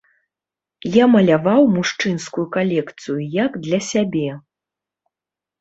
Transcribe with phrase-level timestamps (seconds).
[0.95, 4.29] Я маляваў мужчынскую калекцыю як для сябе.